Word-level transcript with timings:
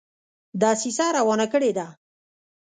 دسیسه 0.61 1.03
روانه 1.17 1.45
کړي 1.53 1.71
ده. 1.77 1.87